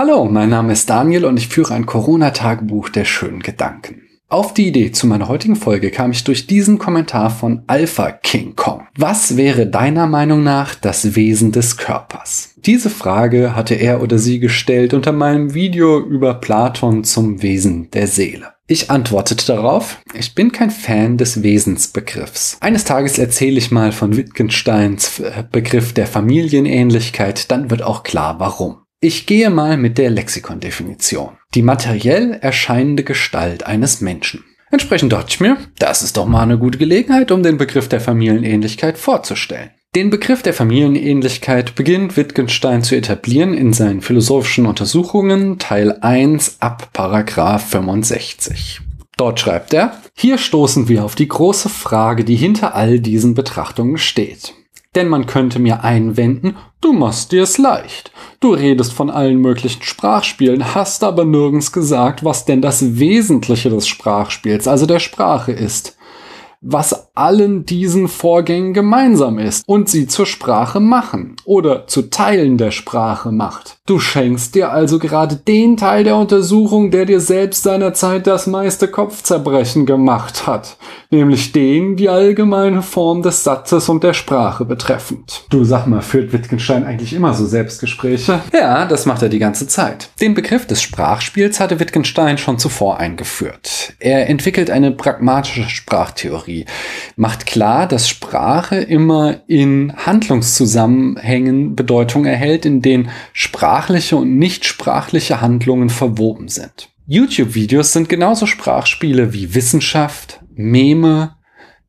[0.00, 4.00] Hallo, mein Name ist Daniel und ich führe ein Corona-Tagebuch der schönen Gedanken.
[4.30, 8.56] Auf die Idee zu meiner heutigen Folge kam ich durch diesen Kommentar von Alpha King
[8.56, 8.86] Kong.
[8.96, 12.54] Was wäre deiner Meinung nach das Wesen des Körpers?
[12.64, 18.06] Diese Frage hatte er oder sie gestellt unter meinem Video über Platon zum Wesen der
[18.06, 18.54] Seele.
[18.68, 22.56] Ich antwortete darauf, ich bin kein Fan des Wesensbegriffs.
[22.62, 25.22] Eines Tages erzähle ich mal von Wittgensteins
[25.52, 28.78] Begriff der Familienähnlichkeit, dann wird auch klar warum.
[29.02, 31.30] Ich gehe mal mit der Lexikondefinition.
[31.54, 34.44] Die materiell erscheinende Gestalt eines Menschen.
[34.70, 38.02] Entsprechend dachte ich mir, das ist doch mal eine gute Gelegenheit, um den Begriff der
[38.02, 39.70] Familienähnlichkeit vorzustellen.
[39.94, 46.90] Den Begriff der Familienähnlichkeit beginnt Wittgenstein zu etablieren in seinen philosophischen Untersuchungen Teil 1 ab
[46.92, 48.82] Paragraph 65.
[49.16, 53.96] Dort schreibt er, hier stoßen wir auf die große Frage, die hinter all diesen Betrachtungen
[53.96, 54.52] steht.
[54.94, 58.10] Denn man könnte mir einwenden, du machst dir es leicht.
[58.40, 63.86] Du redest von allen möglichen Sprachspielen, hast aber nirgends gesagt, was denn das Wesentliche des
[63.86, 65.96] Sprachspiels, also der Sprache ist
[66.60, 72.70] was allen diesen Vorgängen gemeinsam ist und sie zur Sprache machen oder zu Teilen der
[72.70, 73.76] Sprache macht.
[73.84, 78.88] Du schenkst dir also gerade den Teil der Untersuchung, der dir selbst seinerzeit das meiste
[78.88, 80.76] Kopfzerbrechen gemacht hat,
[81.10, 85.44] nämlich den, die allgemeine Form des Satzes und der Sprache betreffend.
[85.50, 88.40] Du sag mal, führt Wittgenstein eigentlich immer so Selbstgespräche?
[88.52, 90.08] Ja, das macht er die ganze Zeit.
[90.20, 93.94] Den Begriff des Sprachspiels hatte Wittgenstein schon zuvor eingeführt.
[93.98, 96.64] Er entwickelt eine pragmatische Sprachtheorie,
[97.16, 105.40] macht klar, dass Sprache immer in Handlungszusammenhängen Bedeutung erhält, in denen sprachliche und nicht sprachliche
[105.40, 106.88] Handlungen verwoben sind.
[107.06, 111.34] YouTube-Videos sind genauso Sprachspiele wie Wissenschaft, Meme,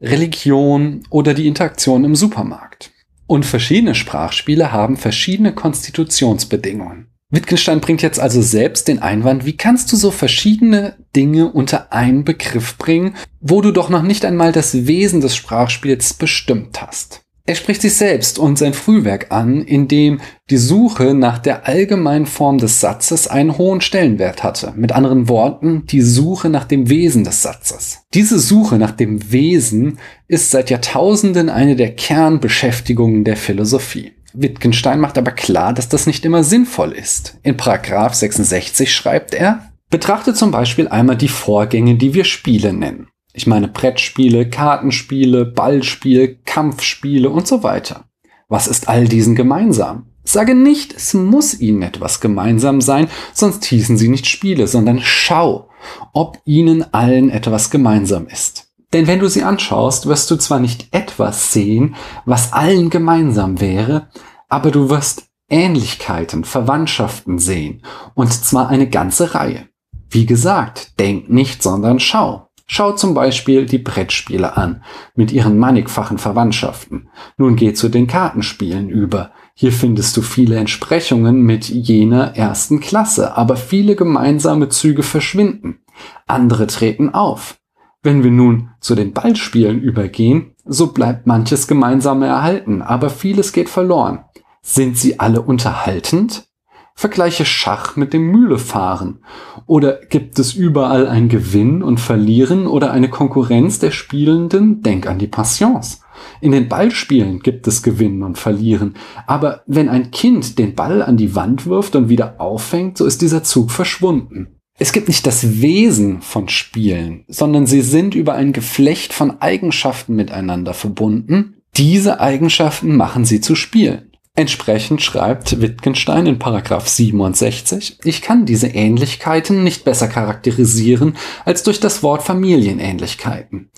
[0.00, 2.90] Religion oder die Interaktion im Supermarkt.
[3.26, 7.09] Und verschiedene Sprachspiele haben verschiedene Konstitutionsbedingungen.
[7.30, 12.24] Wittgenstein bringt jetzt also selbst den Einwand, wie kannst du so verschiedene Dinge unter einen
[12.24, 17.22] Begriff bringen, wo du doch noch nicht einmal das Wesen des Sprachspiels bestimmt hast.
[17.46, 22.26] Er spricht sich selbst und sein Frühwerk an, in dem die Suche nach der allgemeinen
[22.26, 24.72] Form des Satzes einen hohen Stellenwert hatte.
[24.76, 28.02] Mit anderen Worten, die Suche nach dem Wesen des Satzes.
[28.14, 34.12] Diese Suche nach dem Wesen ist seit Jahrtausenden eine der Kernbeschäftigungen der Philosophie.
[34.32, 37.38] Wittgenstein macht aber klar, dass das nicht immer sinnvoll ist.
[37.42, 43.08] In Paragraph 66 schreibt er, Betrachte zum Beispiel einmal die Vorgänge, die wir Spiele nennen.
[43.32, 48.04] Ich meine Brettspiele, Kartenspiele, Ballspiel, Kampfspiele und so weiter.
[48.48, 50.06] Was ist all diesen gemeinsam?
[50.22, 55.68] Sage nicht, es muss ihnen etwas gemeinsam sein, sonst hießen sie nicht Spiele, sondern schau,
[56.12, 58.69] ob ihnen allen etwas gemeinsam ist.
[58.92, 64.08] Denn wenn du sie anschaust, wirst du zwar nicht etwas sehen, was allen gemeinsam wäre,
[64.48, 67.82] aber du wirst Ähnlichkeiten, Verwandtschaften sehen,
[68.14, 69.68] und zwar eine ganze Reihe.
[70.08, 72.48] Wie gesagt, denk nicht, sondern schau.
[72.66, 74.84] Schau zum Beispiel die Brettspiele an,
[75.16, 77.08] mit ihren mannigfachen Verwandtschaften.
[77.36, 79.32] Nun geh zu den Kartenspielen über.
[79.54, 85.80] Hier findest du viele Entsprechungen mit jener ersten Klasse, aber viele gemeinsame Züge verschwinden.
[86.28, 87.59] Andere treten auf.
[88.02, 93.68] Wenn wir nun zu den Ballspielen übergehen, so bleibt manches Gemeinsame erhalten, aber vieles geht
[93.68, 94.24] verloren.
[94.62, 96.46] Sind sie alle unterhaltend?
[96.94, 99.24] Vergleiche Schach mit dem Mühlefahren.
[99.66, 104.82] Oder gibt es überall ein Gewinn und Verlieren oder eine Konkurrenz der Spielenden?
[104.82, 106.02] Denk an die Passions.
[106.40, 108.94] In den Ballspielen gibt es Gewinnen und Verlieren.
[109.26, 113.22] Aber wenn ein Kind den Ball an die Wand wirft und wieder auffängt, so ist
[113.22, 114.59] dieser Zug verschwunden.
[114.82, 120.16] Es gibt nicht das Wesen von Spielen, sondern sie sind über ein Geflecht von Eigenschaften
[120.16, 121.56] miteinander verbunden.
[121.76, 124.12] Diese Eigenschaften machen sie zu Spielen.
[124.34, 131.78] Entsprechend schreibt Wittgenstein in Paragraph 67, ich kann diese Ähnlichkeiten nicht besser charakterisieren als durch
[131.78, 133.68] das Wort Familienähnlichkeiten.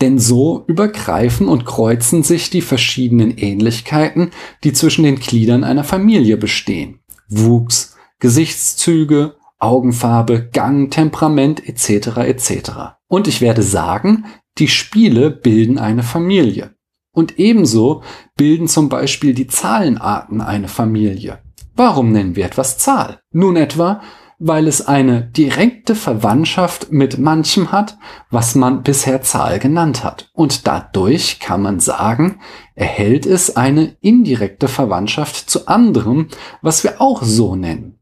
[0.00, 4.32] Denn so übergreifen und kreuzen sich die verschiedenen Ähnlichkeiten,
[4.64, 6.98] die zwischen den Gliedern einer Familie bestehen.
[7.28, 12.18] Wuchs, Gesichtszüge, Augenfarbe, Gang, Temperament etc.
[12.18, 12.70] etc.
[13.08, 14.26] Und ich werde sagen,
[14.58, 16.74] die Spiele bilden eine Familie.
[17.12, 18.02] Und ebenso
[18.36, 21.40] bilden zum Beispiel die Zahlenarten eine Familie.
[21.74, 23.20] Warum nennen wir etwas Zahl?
[23.32, 24.00] Nun etwa,
[24.38, 27.98] weil es eine direkte Verwandtschaft mit manchem hat,
[28.30, 30.30] was man bisher Zahl genannt hat.
[30.32, 32.40] Und dadurch kann man sagen,
[32.74, 36.28] erhält es eine indirekte Verwandtschaft zu anderem,
[36.62, 37.97] was wir auch so nennen.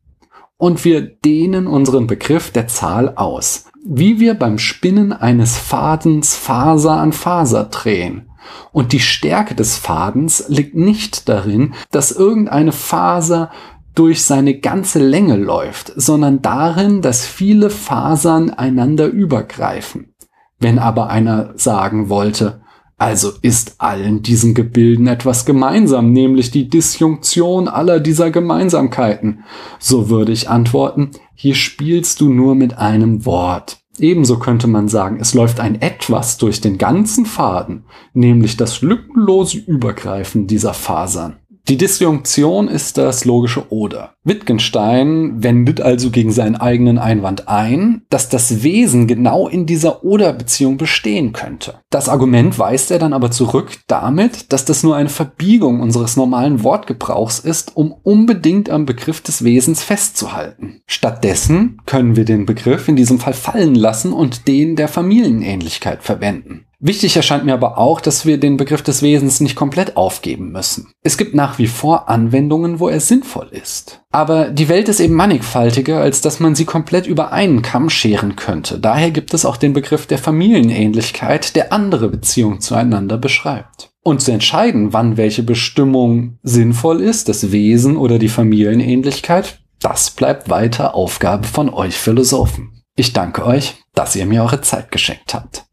[0.59, 6.93] Und wir dehnen unseren Begriff der Zahl aus, wie wir beim Spinnen eines Fadens Faser
[6.93, 8.31] an Faser drehen.
[8.73, 13.51] Und die Stärke des Fadens liegt nicht darin, dass irgendeine Faser
[13.95, 20.15] durch seine ganze Länge läuft, sondern darin, dass viele Fasern einander übergreifen.
[20.59, 22.63] Wenn aber einer sagen wollte,
[22.99, 29.45] also ist allen diesen Gebilden etwas gemeinsam, nämlich die Disjunktion aller dieser Gemeinsamkeiten.
[29.79, 33.79] So würde ich antworten, hier spielst du nur mit einem Wort.
[33.99, 39.59] Ebenso könnte man sagen, es läuft ein etwas durch den ganzen Faden, nämlich das lückenlose
[39.59, 41.37] Übergreifen dieser Fasern.
[41.69, 44.15] Die Disjunktion ist das logische Oder.
[44.23, 50.77] Wittgenstein wendet also gegen seinen eigenen Einwand ein, dass das Wesen genau in dieser Oder-Beziehung
[50.77, 51.81] bestehen könnte.
[51.91, 56.63] Das Argument weist er dann aber zurück damit, dass das nur eine Verbiegung unseres normalen
[56.63, 60.83] Wortgebrauchs ist, um unbedingt am Begriff des Wesens festzuhalten.
[60.87, 66.66] Stattdessen können wir den Begriff in diesem Fall fallen lassen und den der Familienähnlichkeit verwenden.
[66.79, 70.93] Wichtig erscheint mir aber auch, dass wir den Begriff des Wesens nicht komplett aufgeben müssen.
[71.03, 74.03] Es gibt nach wie vor Anwendungen, wo er sinnvoll ist.
[74.13, 78.37] Aber die Welt ist eben mannigfaltiger, als dass man sie komplett über einen Kamm scheren
[78.37, 78.79] könnte.
[78.79, 83.91] Daher gibt es auch den Begriff der Familienähnlichkeit, der andere Beziehungen zueinander beschreibt.
[84.03, 90.51] Und zu entscheiden, wann welche Bestimmung sinnvoll ist, das Wesen oder die Familienähnlichkeit, das bleibt
[90.51, 92.83] weiter Aufgabe von euch Philosophen.
[92.97, 95.66] Ich danke euch, dass ihr mir eure Zeit geschenkt habt.